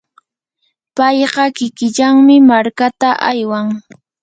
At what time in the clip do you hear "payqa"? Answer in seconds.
0.95-1.45